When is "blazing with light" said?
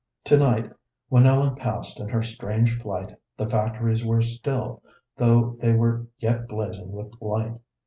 6.47-7.59